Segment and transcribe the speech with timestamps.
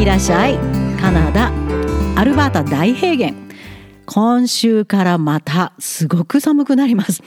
[0.00, 0.56] にいらっしゃい。
[0.98, 1.52] カナダ
[2.16, 3.36] アルバータ大平原。
[4.06, 7.22] 今週からまたすごく寒くなります。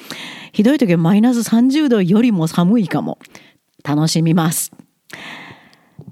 [0.54, 3.20] ひどい時はマイナス30度よりも寒いかも。
[3.83, 4.71] 楽しみます。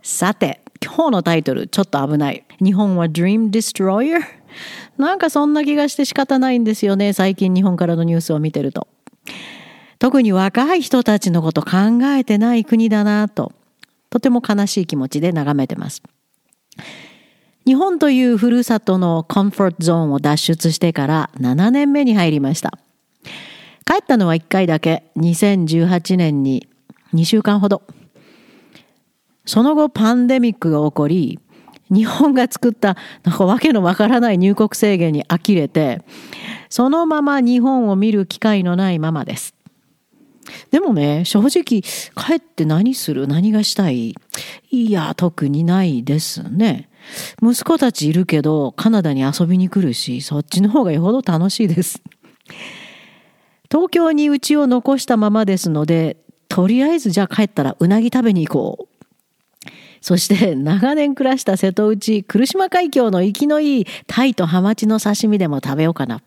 [0.04, 2.46] さて今日のタイトルちょっと危ない。
[2.64, 4.20] 日本は Dream Destroyer
[5.00, 7.14] なんかそんな気がして仕方ないんですよね。
[7.14, 8.88] 最近日本からのニュースを見てると。
[9.98, 13.52] 特に若い人たちのこと考えてない国だなと。
[14.12, 16.04] とても悲しい気持ちで眺めてます。
[17.66, 22.72] 日本というふるさとのコンフォートゾーンを脱出してから7年目に入りました。
[23.86, 25.04] 帰ったのは1回だけ。
[25.18, 26.68] 2018年に
[27.14, 27.84] 2週間ほど。
[29.46, 31.40] その後パンデミックが起こり
[31.90, 36.02] 日本が作ったなんかわけのわからない入国制限に呆れて
[36.70, 39.56] そのまま日本を見る機会のないままです。
[40.72, 41.84] でもね正直帰
[42.36, 43.28] って何する？
[43.28, 44.16] 何がしたい？
[44.70, 46.90] いや特にないですね。
[47.42, 52.02] 息子たちいるけどカナダに遊びに来るしそっちの方がよほど楽しいです。
[53.72, 56.18] 東京に家を残したままですので
[56.50, 58.88] とりあえずじゃあ帰ったらうなぎ食べに行こう。
[60.02, 66.22] そして長年暮らした瀬戸内来島海峡の生きのいいタイとハマチの刺身でも食べようかな。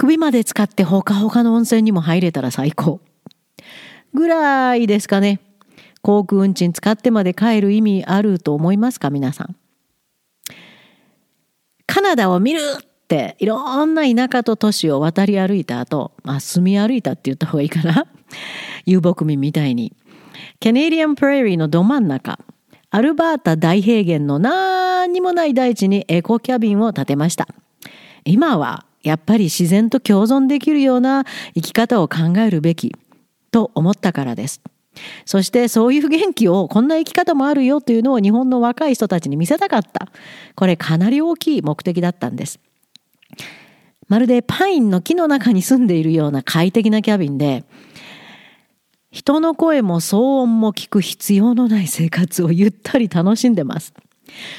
[0.00, 3.02] 首まで使ってほかほかの温泉にも入れたら最高。
[4.14, 5.40] ぐらいですかね。
[6.00, 9.56] 航空運賃使ってまで帰る意味あると思いますか皆さん。
[11.84, 18.06] カナダを見るっていろんな田舎と都市を渡り歩いた後、まあ、住み歩いたって言った方がいいかな。
[18.86, 19.94] 遊牧民みたいに。
[20.60, 22.38] ケネディアンプレーリーのど真ん中。
[22.88, 27.48] アルバータ大平原の何にもない大地にエコキャビンを建てました。
[28.24, 32.94] 今はやっぱり自然と共存できるような生き方を考えるべき
[33.50, 34.60] と思ったからです。
[35.24, 40.08] そしてそういう元気をこんな生き方もあるよというのを日本の若い人たちに見せたかった。
[40.54, 42.60] これかなり大きい目的だったんです。
[44.08, 47.64] まるでパインの木の中に住んでいるような快適なキャビンで
[49.12, 53.94] 人の声も騒音も聞く必要のない生活をゆったり楽しんでます。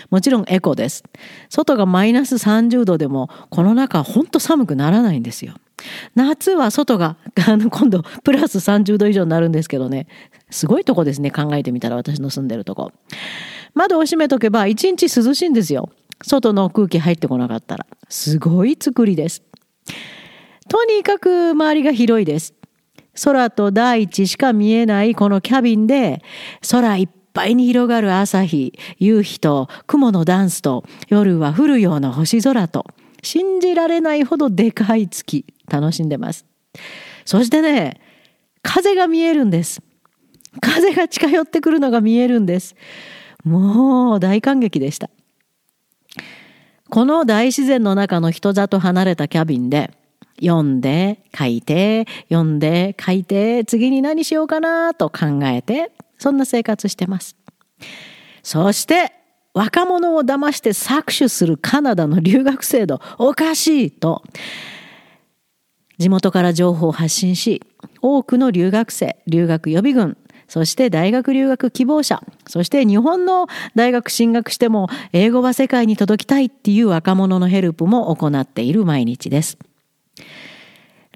[0.09, 1.03] もちろんエコです。
[1.49, 5.55] 外がマイナス30度でもこの中ほんと寒くならないんですよ。
[6.15, 7.17] 夏は外が
[7.47, 10.07] あの今度プラス30度以上になるんですけどね。
[10.49, 12.91] すごいとこですね考えてみたら私の住んでるとこ。
[13.73, 15.89] 窓を閉めとけば一日涼しいんですよ。
[16.23, 17.85] 外の空気入ってこなかったら。
[18.09, 19.43] すごい作りです。
[20.67, 22.53] とにかく周りが広いです。
[23.23, 26.21] 空と大地しか見えないこのキャビンで
[26.69, 32.85] 空いっぱいに広がる朝日、夕日と雲のダンスと夜は降るような星空と
[33.23, 36.45] 信じられないほどでかい月楽しんでます。
[37.25, 37.99] そしてね、
[38.61, 39.81] 風が見えるんです。
[40.59, 42.75] 風が近寄ってくるのが見えるんです。
[43.43, 45.09] もう大感激でした。
[46.89, 49.91] この大自然の中の人里離れたキャビンで
[50.41, 57.35] 読んで書いて読んで書いて次に何しようかなと考えてそんな生活してます
[58.43, 59.11] そして
[59.55, 64.21] 若者を騙して搾取するカナダの留学制度おかしいと
[65.97, 67.63] 地元から情報を発信し
[68.03, 70.15] 多くの留学生留学予備軍
[70.47, 79.57] そして大学留学希望者そして日本の大学進学しても英語は世界に届きたいっていう若者のヘルプも行っている毎日です。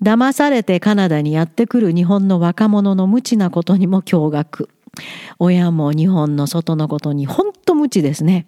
[0.01, 4.69] 騙されてカナダにやってくる日本の若者の無知なことにも驚愕。
[5.39, 8.47] 親も日本の外のことに本当無知ですね。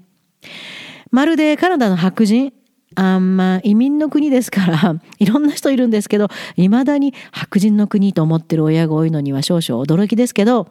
[1.12, 2.54] まるでカナダの白人、
[2.96, 10.68] あんま移民の国ですから いろんな人いるんですけどいまだに白人の国と思ってる親が多いのには少々驚きですけど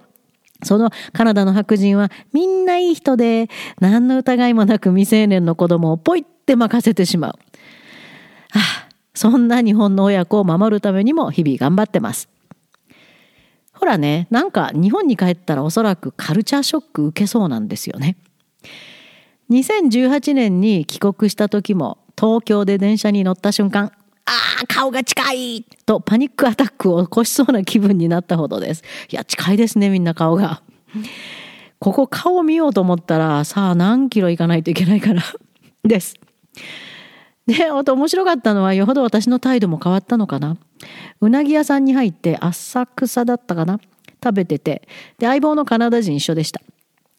[0.62, 3.48] そのカナダの白人はみんないい人で
[3.80, 7.32] 何の疑いもなく未成年の子供をポイって任せてしまう。
[8.52, 12.28] ああそんな日本の親子を守るためにも日々頑張ってます。
[13.78, 18.16] ほらね、なんか日本に帰ったらおそらくカルチャーショック受けそうなんですよね。
[19.50, 23.92] 2018年に帰国した時も東京で電車に乗った瞬間、
[24.24, 24.30] あ
[24.62, 28.82] あ、顔が近いとパニックアタックを起こしそうな気分になったほどです。
[29.10, 30.62] いや、近いですね、みんな顔が。
[31.78, 35.22] ここ顔見ようと思ったら、さあ何キロ行かないといけないから
[35.84, 36.16] です。
[37.46, 40.56] で、あと面白かったのは、よほど私の態度も変わったのかな。
[41.20, 43.80] うなぎ屋さんに入って、浅草だったかな。
[44.22, 44.88] 食べてて。
[45.18, 46.60] で、相棒のカナダ人一緒でした。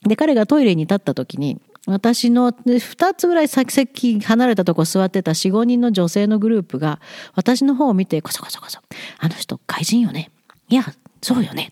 [0.05, 6.99] で、彼がトイレに立った時に、私の2つぐらい先席離れたとこ座ってた4、5人の女性のグループが、
[7.33, 8.79] 私の方を見て、こそこそこそ、
[9.19, 10.29] あの人外人よね。
[10.67, 10.83] いや、
[11.21, 11.71] そうよね。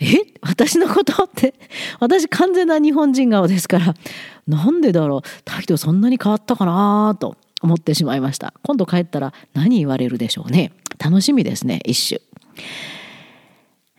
[0.00, 0.18] え？
[0.42, 1.54] 私のことって？
[2.00, 3.94] 私完全な日本人顔ですから。
[4.46, 5.20] なんでだろう？
[5.44, 8.54] 態度そんなに変わったかなと思ってしまいました。
[8.62, 10.72] 今度帰ったら何言われるでしょうね。
[10.98, 12.20] 楽しみですね一種。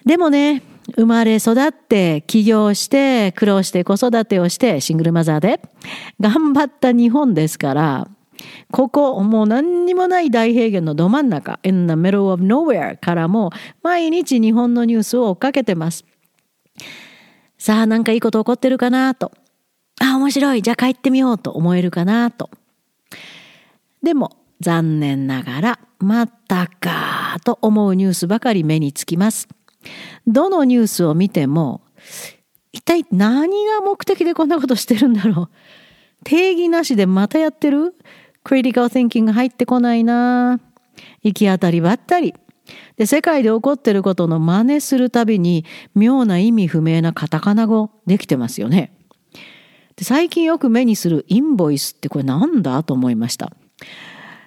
[0.06, 0.62] でもね
[0.96, 5.60] 生まれ育って起業して苦労して子育てをしてシングルマザーで
[6.20, 8.08] 頑張った日本ですから
[8.72, 13.52] ここもう何にもない大平原のど真ん中 in the middle of nowhere からも
[13.84, 16.06] 毎日日本のニュースを追っかけてます。
[17.58, 19.32] さあなんかいいこと起こってるかなと。
[20.00, 20.62] あ面白い。
[20.62, 22.50] じゃあ帰ってみようと思えるかなと。
[24.04, 29.48] でも残念ながらまたかと思うニュースばかり目につきます。
[30.28, 31.82] どのニュースを見ても
[32.72, 35.50] 一体何が目的でこんなことしてるんだろう。
[36.24, 37.96] 定義なしでまたやってる？
[38.48, 40.62] クリティカル・ティンキング入ってこないな。
[41.22, 42.34] 行き当たりばったり。
[42.96, 45.66] で世界で起こってることの真似するたびに
[45.96, 48.94] 妙な意味不明なカタカナ語できてますよね。
[49.98, 53.52] で最近よく目にするインボイスってこれなんだと思いました。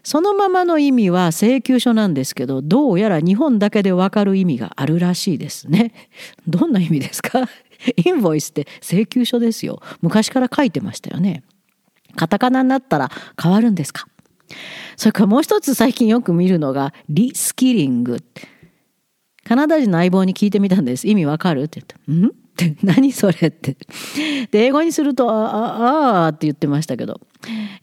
[0.02, 5.92] そのままの意味は請求書なんですけどどうやら日本だけでわかる意味があるらしいですね。
[6.48, 7.46] どんな意味ですか？
[8.02, 9.82] インボイスって請求書ですよ。
[10.00, 11.42] 昔から書いてましたよね。
[12.16, 13.10] カタカナになったら
[13.40, 14.06] 変わるんですか？
[14.96, 18.18] それからもう一つ最近よく見るのがリスキリング。
[19.44, 21.08] カナダ人の相棒に聞いてみたんです。
[21.08, 21.62] 意味わかる？
[21.62, 23.76] って言って「ん?」って何それって。
[24.50, 27.20] で英語にすると「あああ」って言ってましたけど。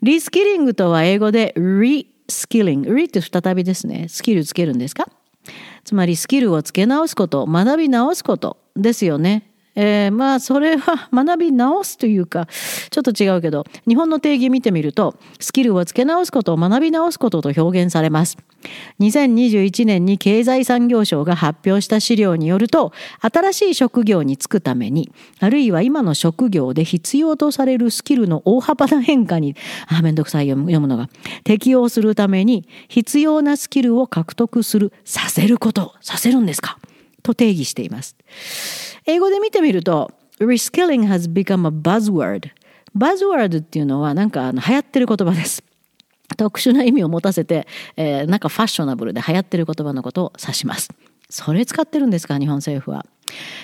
[0.01, 4.07] リスキリングとは英語でリスキリングリって再びですね。
[4.07, 5.09] スキルつけるんですか？
[5.83, 9.51] つまりスキルをつけ直すこと学び直すことですよね。
[9.79, 12.47] えー、まあそれは学び直すというか
[12.89, 18.37] ちょっと違うけど日本の定義見てみるとスキルをつけ直すことを学び直すことと表現されます。
[18.99, 22.91] 2021年に経済産業省が発表した資料によると
[23.21, 29.55] 新しい職業に就くためにあるいは今の職業で必要とされるスキルの大幅な変化に
[29.87, 31.07] あめんどくさい読むのが
[31.43, 36.79] 適応するために必要なスキルを獲得するさせることさせるんですか？
[37.27, 38.15] と定義しています。
[39.05, 42.49] 英語で見てみると Reskilling has become a buzzword.
[42.95, 45.63] Buzzword っていうのはなんかあの流行ってる言葉です。
[46.35, 50.89] 特殊な意味を持たせて、えー、なんかファッショナブルで流行ってる言葉のことを指します。
[51.29, 52.37] それ使ってるんですか？
[52.37, 53.05] 日本政府は。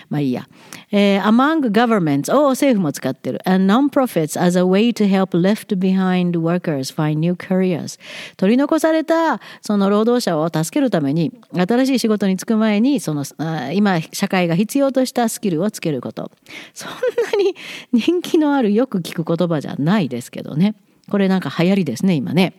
[0.10, 0.48] まあいいや。
[0.92, 3.42] えー、among governments を政府も使ってる。
[3.50, 8.00] and non-profits as a way to help left behind workers find new careers
[8.38, 13.26] 取り残されたその労働者を助けるために新しい仕事に就く前にその
[13.74, 16.32] 今社会が必要としたスキルをつけること
[16.74, 16.96] そんな
[17.38, 17.56] に
[17.92, 20.76] 人気のあるよく聞く言葉じゃないですけどね
[21.10, 22.54] これなんか流行りですね今ね。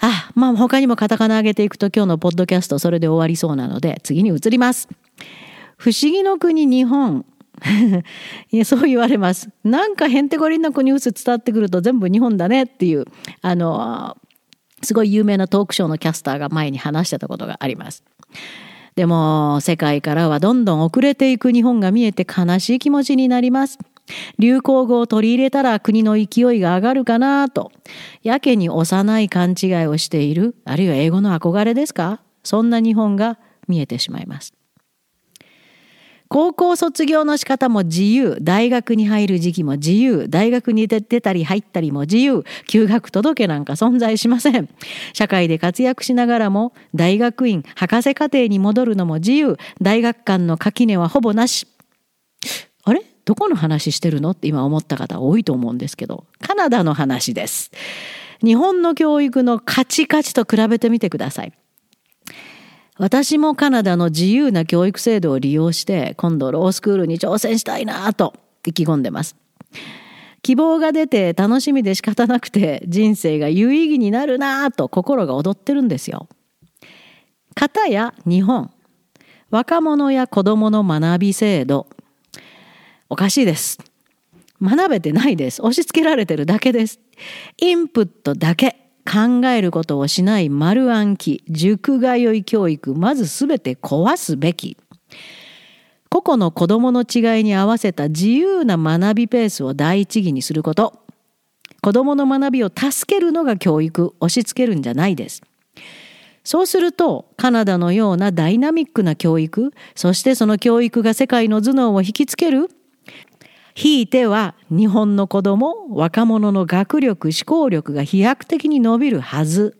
[0.00, 4.88] あ、まあ他にもカタカナ上げていくと今日のポッドキャストそれで終わりそうなので次に移ります。
[5.76, 7.24] 不思議の国日本。
[8.50, 9.48] いやそう言われます。
[9.62, 13.04] なんかへんてこりんな国薄伝わってくると全部日本だねっていう
[13.40, 14.16] あの
[14.82, 18.02] すごい有名なトークショーのキャスターが前に話してたことがあります。
[18.96, 23.78] でも世界からはどんどん遅れていく日本が見えて悲しい気持ちになります。
[24.40, 27.70] 流行語を取り入れたら国の勢いが上がるかなと
[28.24, 32.20] やけに幼い勘違いをしているあるいは英語の憧れですか？
[32.42, 33.38] そんな日本が
[33.68, 34.52] 見えてしまいます
[36.32, 38.38] 高校卒業の仕方も自由。
[38.40, 40.30] 大学に入る時期も自由。
[40.30, 42.44] 大学に出たり入ったりも自由。
[42.66, 44.70] 休学届なんか存在しません。
[45.12, 49.58] 社会で活躍しながらも大学院博士課程に戻るのも自由。
[49.82, 51.66] 大学間の垣根はほぼなし。
[52.84, 53.02] あれ？
[53.26, 54.30] どこの話してるの？
[54.30, 56.24] って今思った方多いと思うんですけど。
[56.40, 57.70] カナダの話です。
[58.42, 61.52] 日本の教育のカチカチと比べてみてください。
[63.02, 68.32] 私もカナダの自由な教育制度を利用して今度ロースクールに挑戦したいなと
[68.64, 69.34] 意気込んでます
[70.42, 76.28] 希望が出て楽しみで仕方なくて人生が有意義になるなと心が踊ってるんですよ。
[77.56, 78.70] かたや日本
[79.50, 81.88] 若者や子どもの学び制度
[83.08, 83.78] おかしいです。
[84.62, 85.60] 学べてないです。
[85.60, 87.00] 押し付けられてるだけです。
[87.60, 88.81] インプットだけ。
[89.04, 94.76] 考えることをしない丸暗記、塾通い教育、まずすべて壊すべき。
[96.08, 101.00] 個々の子供の違いに合わせた自由な学びペースを第一義にすること。
[101.80, 105.42] 子供の学びを助けるのが教育、押し付けるんじゃないです。
[106.44, 112.68] そうするとカナダのようなダイナミックな教育そしてその教育が世界の頭脳を引きつける
[113.74, 119.76] ひいては日本の子供若者の学力思考力が飛躍的に伸びるはず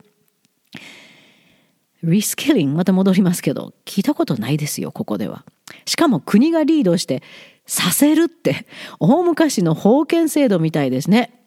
[2.02, 5.44] リスキリングまた戻りますけど聞いたことないですよここでは
[5.84, 7.22] しかも国がリードして
[7.66, 8.66] させるって
[8.98, 11.42] 大昔の封建制度みたいですね。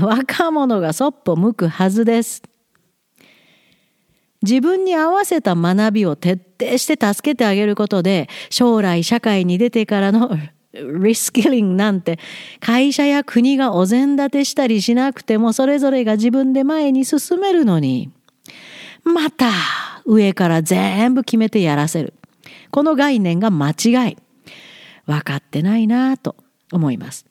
[0.00, 2.42] 若者がそっぽ向くはずです。
[4.42, 10.38] 自分に合わせた学びを徹底して助けてあげることで将来社会に出てからの
[11.02, 12.18] リスキリングなんて
[12.60, 18.10] 会社や国がお膳立てしたりしなくてもそれぞれが自分で前に進めるのに
[19.04, 19.50] また
[20.04, 22.14] 上から全部決めてやらせる。
[22.70, 24.16] この概念が間違い。
[25.06, 26.36] 分かってないなと
[26.72, 27.26] 思います。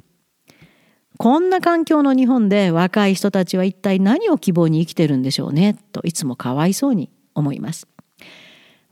[1.18, 7.88] こんな環境の日本で若い人たちは一体何を希望に生きてるんでしょうねといつもかわいそうに思います。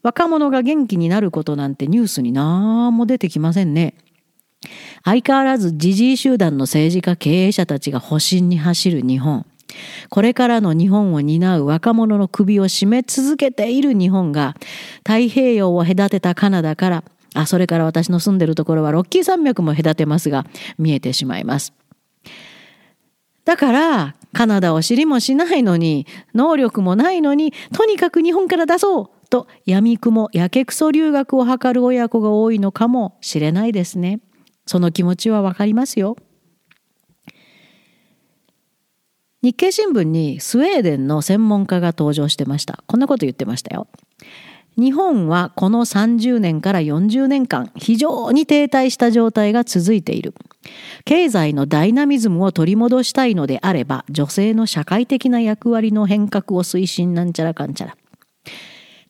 [0.03, 3.95] 若者が元気になることなんてニュースに何も出てきませんね。
[5.03, 9.45] 相変わらず時事集団の政治家経営者たちが保身に走る日本
[10.09, 14.55] これからの日本を担う若者の首を絞め続けている日本が
[14.99, 17.03] 太平洋を隔てたカナダから
[17.33, 20.45] あそれから私の住んでるところはロッキー山脈も隔てますが
[20.77, 21.73] 見えてしまいます
[23.45, 34.19] だからカナダを知りもしないのに能力もないのにとにかく日本から出そうと闇雲やけくそ留学を図る親子が多いのかもしれないですね。
[34.65, 36.15] その気持ちはわかりますよ。
[39.41, 42.81] 日経新聞にスウェーデンの専門家が登場してました。
[42.87, 43.87] こんなこと言ってましたよ。
[44.77, 50.33] 日本はこの30年から40年間非常に停滞した状態が続いている。
[51.03, 57.97] 経済のダイナミズムを取り戻したいのであれば女性の社会的な役割の変革を推進なんちゃらかんちゃら。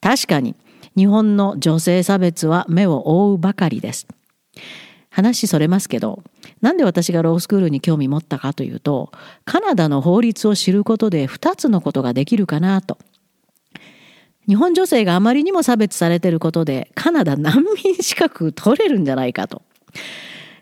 [0.01, 0.55] 確かに
[0.98, 4.07] 日本の女性差別は目を覆うばかりです。
[5.13, 6.24] 話それますけど
[6.62, 9.12] なんで私がロースクールに興味持ったかというと
[9.46, 12.98] カナダの法律を知ることで2つのことができるかなと
[14.48, 19.62] 日本女性があまりにも差別されてることでカナダ難民資格取れるんじゃないかと。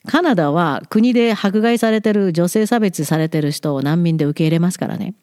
[0.07, 5.15] カナダは国で迫害されてる女性差別されてる人を難民で受け入れますからね。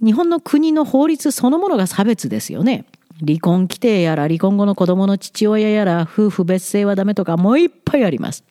[0.00, 2.84] 日本の国の法律そのものが差別ですよね。
[3.20, 8.44] 離婚規定やら離婚後の子供の父親やら夫婦別姓はダメとかもういっぱいあります。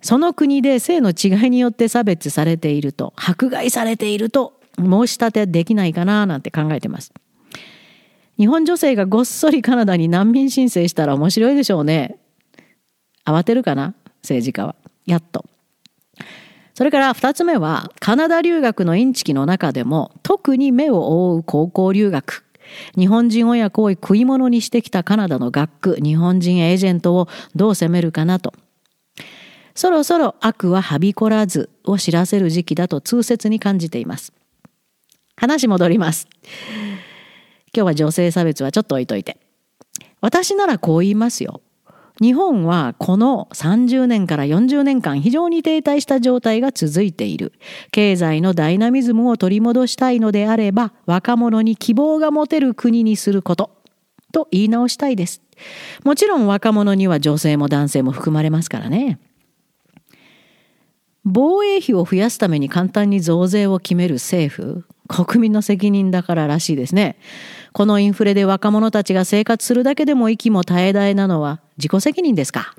[0.00, 7.12] その国で性の違いによって差別されていると迫害されていると申し立てできないかななんて考えてます。
[8.38, 12.16] 日本女性がごっそりカナダに難民申請したら面白いでしょうね。
[13.26, 13.94] 慌てるかな？
[14.22, 14.74] 政治家は。
[15.04, 15.44] やっと。
[16.72, 22.44] それから2つ目はカナダ留学のインチキの中でも特に目を覆う高校留学。
[22.96, 28.52] 日本人親子を食い物にしてきたカナダの学区、日本人エージェントをどう責めるかなと。
[29.74, 34.32] そろそろ悪ははびこらずを知らせる時期だと痛切に感じています。
[35.36, 36.28] 話戻ります。
[37.74, 39.38] 今日は女性差別はちょっと置いといて。
[40.20, 41.62] 私ならこう言いますよ。
[42.20, 47.52] 日本はこの30年から40年間非常に停滞した状態が続いている。
[47.92, 53.70] 経済のダイナミズムを取り戻したいのであれば若者に希望が持てる国にすること。
[54.32, 55.42] と言い直したいです。
[56.04, 59.18] もちろん若者には女性も男性も含まれますからね。
[61.24, 67.16] 防衛費を増やすために簡単に増税を決める政府国民の責任だかららしいですね。
[67.72, 72.74] このインフレで若者たちが生活するだけでも息も絶え絶えなのは自己責任ですか？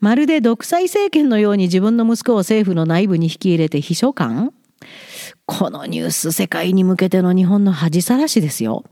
[0.00, 4.52] まるで独裁政権のように自分の息子を政府の内部に引き入れて秘書官？
[5.46, 8.84] このニュース世界に向けての日本の恥さらしですよ。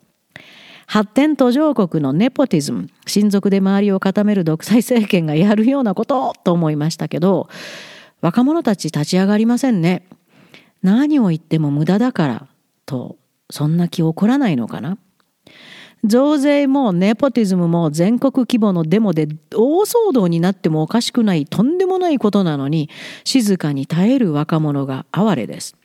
[0.86, 7.48] 発展途上国のネポティズム親族で周りを固める独裁政権がやるようなことと思いましたけど
[8.20, 10.06] 若者たち立ち上がりませんね。
[10.82, 12.46] 何を言っても無駄だから
[12.84, 13.16] と
[13.52, 14.96] そんな気起こらないのかな？
[16.04, 22.88] 増税もネポティズムも全国規模のデモで大騒動になってもおかしくないとんでもないことなのに
[23.24, 25.76] 静かに耐える若者が哀れです。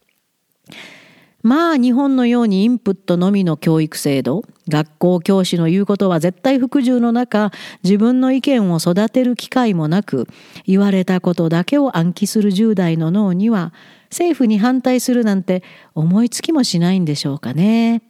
[1.43, 7.51] まあ日本のようにインプットのみの教育制度学校教師の言うことは絶対服従の中
[7.83, 10.27] 自分の意見を育てる機会もなく
[10.65, 13.73] 言われたことだけを暗記する10代の脳には
[14.09, 18.01] 政府に反対するなんて思いつきもしないんでしょうかね。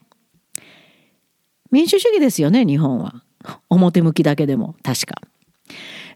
[1.72, 3.24] 民主主義ですよね日本は。
[3.70, 5.22] 表向きだけでも確か。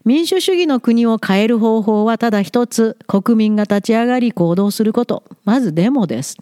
[0.04, 6.36] 民主主義の国を変える方法はただ一つ国民が立ち上がり行動することまずデモです。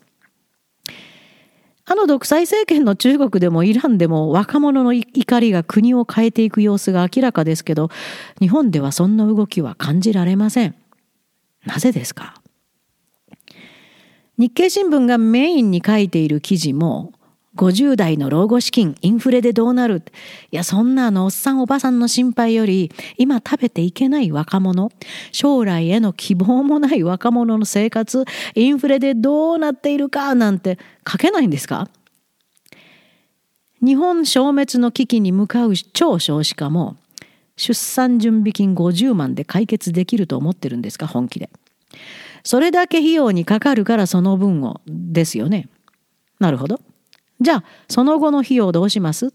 [1.91, 7.91] あの独裁政権の中国でもイランでも若者の怒りが国を変えていく様子が明らかですけど
[8.39, 10.77] 日本ではそんな動きは感じられません。
[11.67, 12.41] なぜですか？
[14.39, 17.13] 日経新聞がメインに書いている記事も
[17.57, 20.05] 50代の老後資金、インフレでどうなる？
[20.53, 24.91] いや、そんなあのおっさんおばさんの心配より、今食べていけない若者、
[25.33, 30.79] 将来への希望もない若者の生活、インフレでどうなっているかなんて
[31.11, 31.89] 書けないんですか？
[33.83, 36.97] 日本消滅の危機に向かう超少子化も、
[37.57, 41.51] 出産準備金50万で解決できると思ってるんですか本気で。
[42.45, 45.69] それだけ費用にかかるからその分をですよね。
[46.39, 46.81] なるほど。
[47.41, 49.33] じゃあその後の費用どうします？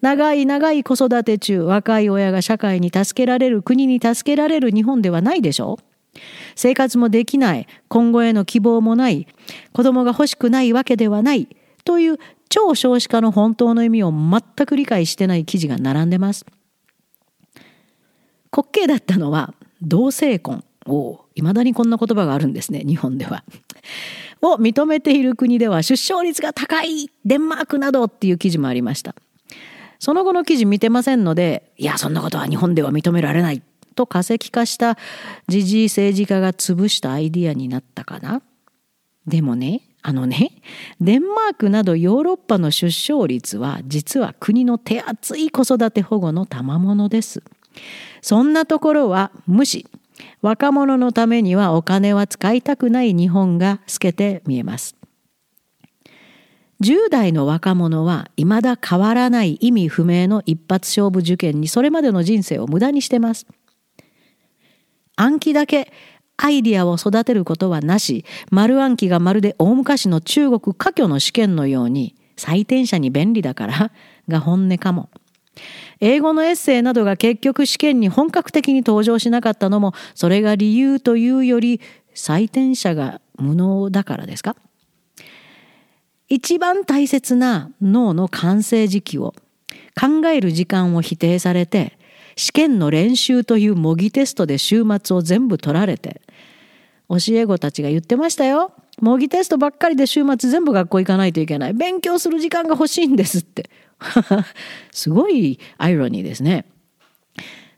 [0.00, 5.78] 長い長い子育て中若い親が社会に助けられる国に助けられる日本ではないでしょ？
[5.80, 6.18] う
[6.54, 9.26] 生活もできない今後への希望もない
[9.72, 11.48] 子供が欲しくないわけではない
[11.84, 12.18] という
[12.48, 16.44] 超少子化の本当の意味を全く理解してない記事が並んでます。
[18.54, 20.64] 滑稽だったのは同性婚。
[20.84, 23.44] をいまだにこんな言葉があるんですね日本では。
[24.42, 29.14] を認めている国では出生率が高いデンマークなどっていう記事もありました。
[29.98, 33.62] その後の記事見てませんので、いや、そんなことは日本では認められない
[33.94, 34.98] と化石化した
[35.46, 38.42] 時事政治家が潰したアイディアになったかな。
[39.26, 40.50] でもね、あのね、
[41.00, 47.44] デンマークなどヨーロッパの出生率は実は国の手厚い子育て保護の賜物です。
[48.20, 49.86] そんなところは無視。
[50.40, 54.96] 若者のためにはお金は使いたくない日本が透けて見えます。
[56.82, 63.46] 10代の若者は未だ変わらない意味不明の一発勝負受験にそれまでの人生を無駄にしてます。
[65.14, 65.92] 暗記だけ
[66.36, 73.92] アイディアを育てることはなし、丸暗記がまるで大昔の中国科挙の試験のように採点者に便利だから
[74.26, 75.08] が本音かも。
[76.00, 81.80] 英語のエッセイなどが結局試験に本格的に登場しなかったのもそれが理由というより
[82.14, 84.56] 採点者が無能だからですか？
[86.28, 89.34] 一番大切な脳の完成時期を
[90.00, 91.98] 考える時間を否定されて
[92.36, 96.22] 試験の練習という模擬テストで週末を全部取られて
[97.10, 98.72] 教え子たちが言ってましたよ。
[99.00, 101.74] 模擬テストばっかりで週末全部学校行かないといけない。
[101.74, 103.68] 勉強する時間が欲しいんですって。
[104.92, 106.66] すごいアイロニーですね。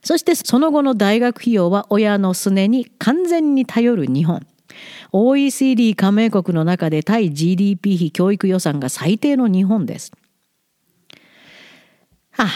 [0.01, 4.45] そしてその後の大学費用は親のすねに完全に頼る日本。
[5.11, 10.11] OECD 加盟国の中で対 GDP 比教育予算が最低の日本です。
[12.31, 12.49] はあ、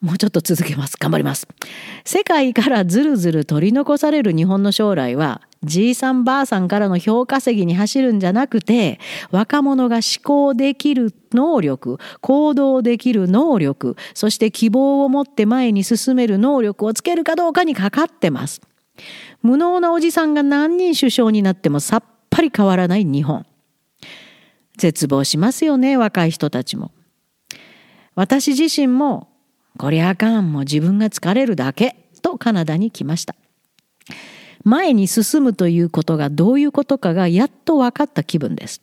[0.00, 0.96] もうちょっと続けます。
[0.98, 1.46] 頑張ります。
[2.04, 18.60] 世界からずるずる取り残される日本の将来はじいさんばあさんからの評稼ぎに走るんじゃなくて若者が思考できる能力行動できる能力そして希望を持って前に進める能力をつけるかどうかにかかってます。
[19.42, 23.44] 無能なおじさんが何人首相になってもさっぱり変わらない日本。
[24.76, 26.92] 絶望しますよね若い人たちも。
[28.14, 29.28] 私自身も
[29.76, 33.34] こりゃあかんもう自分が疲れるだけとカナダに来ました。
[34.68, 38.82] 前に進むということがどういうことかがやっと分かった気分です。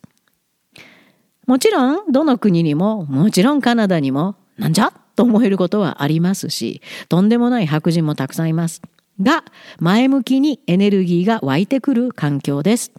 [1.46, 4.92] もちろんどの国にももちろんカナダにもなんじゃ？
[5.14, 8.82] と思えることはありますしとんでもない白人もたくさんいます。
[9.22, 9.44] が
[9.78, 12.92] 前向きにエネルギーが湧いてくる環境です。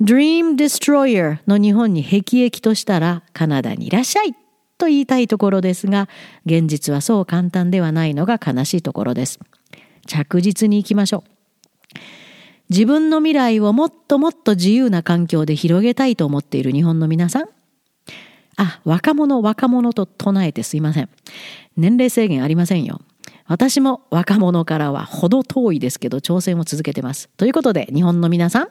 [0.00, 4.34] Dream Destroyer の日本に辟易としたらカナダにいらっしゃい
[4.78, 6.08] と言いたいところですが
[6.46, 9.38] 現実はそう簡単ではないのが悲しいところです。
[10.06, 11.33] 着実に行きましょう。
[12.70, 17.48] 自分の未来をもっともっと自由な環境で広げたいと思っている日本の皆さん。
[18.56, 21.08] あ、若者若者と唱えてすいません。
[21.76, 23.00] 年齢制限ありませんよ。
[23.46, 27.28] 私も若者からは程遠いですけど挑戦を続けてます。
[27.36, 28.68] ということで日本の皆さん、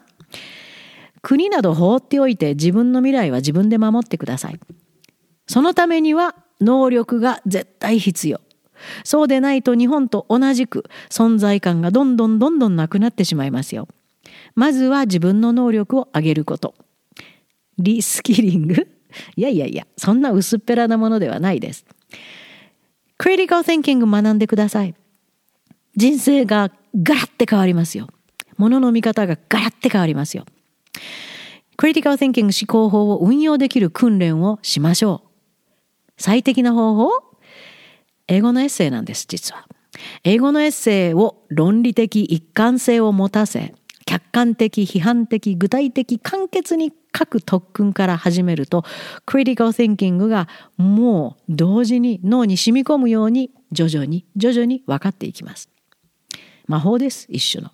[1.21, 4.59] 国など放っておいて自分の未来は自分で守ってください。
[5.47, 8.41] そのためには能力が絶対必要。
[9.03, 13.87] そうでないと日本と同じく存在感がどんどんどんどんなくなってしまいますよ。
[14.55, 16.75] まずは自分の能力を上げること。
[17.77, 18.87] リスキリング？
[19.35, 21.85] いやいやいや、そんな薄っぺらなものではないです。
[23.17, 24.95] クリティカル・ティンキング学んでください。
[25.95, 28.07] 人生がガラッて変わりますよ。
[28.57, 30.45] ものの見方がガラッて変わりますよ。
[31.77, 35.29] クリティカル・ティンキング思考法を運用できる訓練をしましょう。
[36.17, 37.09] 最適な方法
[38.27, 39.67] 英語のエッセイなんです、実は。
[40.23, 43.73] 英語のエッセイを論理的一貫性を持たせ、
[44.05, 48.83] 客観的、批判的、具体的、簡潔に書く特訓から始めると、
[49.25, 55.69] クリティカル・ティンキングがもう同時に脳に染み込むように徐々に徐々に分かっていきます。
[56.67, 57.71] 魔法です、一種の。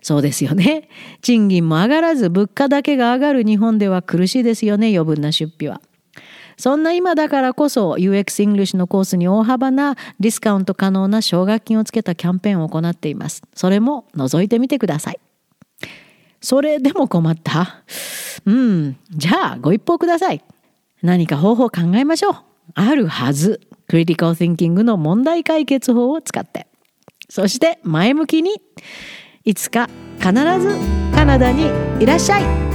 [0.00, 0.88] そうですよね。
[1.20, 5.80] 賃金も上がらず物価だけが上がる日本では苦しいですよね、余分な出費は。
[6.56, 13.42] そんな今だからこそ UX English のコースに大幅なディスカウント可能な奨学金をつけたキャンペーンを行っています。
[13.54, 15.20] それも覗いてみてください。
[16.42, 17.82] それでも困った？
[18.44, 20.42] うん、じゃあご一報ください。
[21.00, 22.34] 何か方法を考えましょう。
[22.74, 23.60] あるはず。
[23.88, 26.66] クリティカル・ティンキングの問題解決法を使って。
[27.28, 28.60] そして前向きに
[29.44, 30.76] いつか必ず
[31.14, 32.71] カナダにいらっしゃい